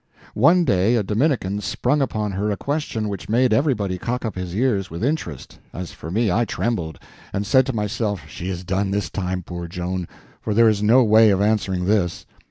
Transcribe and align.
One 0.33 0.65
day 0.65 0.95
a 0.95 1.03
Dominican 1.03 1.61
sprung 1.61 2.01
upon 2.01 2.31
her 2.31 2.49
a 2.49 2.57
question 2.57 3.07
which 3.07 3.29
made 3.29 3.53
everybody 3.53 3.99
cock 3.99 4.25
up 4.25 4.33
his 4.33 4.55
ears 4.55 4.89
with 4.89 5.03
interest; 5.03 5.59
as 5.73 5.91
for 5.91 6.09
me, 6.09 6.31
I 6.31 6.43
trembled, 6.43 6.97
and 7.31 7.45
said 7.45 7.67
to 7.67 7.73
myself 7.75 8.23
she 8.27 8.49
is 8.49 8.63
done 8.63 8.89
this 8.89 9.11
time, 9.11 9.43
poor 9.43 9.67
Joan, 9.67 10.07
for 10.41 10.55
there 10.55 10.67
is 10.67 10.81
no 10.81 11.03
way 11.03 11.29
of 11.29 11.39
answering 11.39 11.85
this. 11.85 12.25